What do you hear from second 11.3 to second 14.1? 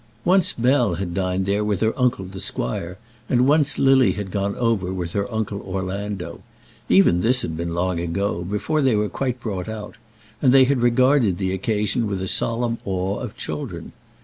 the occasion with the solemn awe of children.